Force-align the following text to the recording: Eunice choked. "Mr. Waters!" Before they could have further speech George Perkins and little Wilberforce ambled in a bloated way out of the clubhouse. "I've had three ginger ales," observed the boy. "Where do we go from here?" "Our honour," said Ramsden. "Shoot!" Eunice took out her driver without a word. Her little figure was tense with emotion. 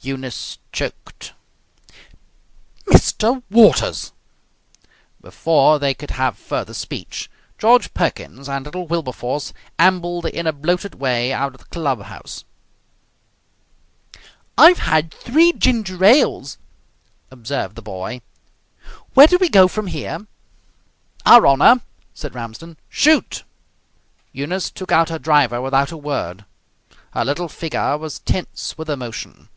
Eunice 0.00 0.58
choked. 0.70 1.32
"Mr. 2.84 3.42
Waters!" 3.50 4.12
Before 5.22 5.78
they 5.78 5.94
could 5.94 6.10
have 6.10 6.36
further 6.36 6.74
speech 6.74 7.30
George 7.56 7.94
Perkins 7.94 8.46
and 8.46 8.66
little 8.66 8.86
Wilberforce 8.86 9.54
ambled 9.78 10.26
in 10.26 10.46
a 10.46 10.52
bloated 10.52 10.96
way 10.96 11.32
out 11.32 11.54
of 11.54 11.60
the 11.60 11.66
clubhouse. 11.68 12.44
"I've 14.58 14.80
had 14.80 15.10
three 15.10 15.54
ginger 15.54 16.04
ales," 16.04 16.58
observed 17.30 17.74
the 17.74 17.80
boy. 17.80 18.20
"Where 19.14 19.26
do 19.26 19.38
we 19.40 19.48
go 19.48 19.68
from 19.68 19.86
here?" 19.86 20.26
"Our 21.24 21.46
honour," 21.46 21.80
said 22.12 22.34
Ramsden. 22.34 22.76
"Shoot!" 22.90 23.42
Eunice 24.32 24.68
took 24.70 24.92
out 24.92 25.08
her 25.08 25.18
driver 25.18 25.62
without 25.62 25.92
a 25.92 25.96
word. 25.96 26.44
Her 27.12 27.24
little 27.24 27.48
figure 27.48 27.96
was 27.96 28.18
tense 28.18 28.76
with 28.76 28.90
emotion. 28.90 29.48